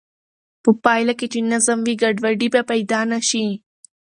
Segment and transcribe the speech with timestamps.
[0.63, 3.45] په پایله کې چې نظم وي، ګډوډي به پیدا نه شي.